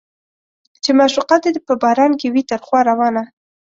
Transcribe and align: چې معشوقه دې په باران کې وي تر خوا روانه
چې 0.83 0.91
معشوقه 0.99 1.35
دې 1.43 1.51
په 1.67 1.73
باران 1.83 2.11
کې 2.19 2.27
وي 2.33 2.43
تر 2.49 2.59
خوا 2.65 2.79
روانه 2.89 3.23